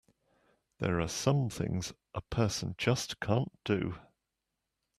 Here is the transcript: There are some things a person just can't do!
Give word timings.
There 0.79 0.99
are 0.99 1.07
some 1.07 1.47
things 1.51 1.93
a 2.15 2.21
person 2.21 2.73
just 2.79 3.19
can't 3.19 3.51
do! 3.63 3.99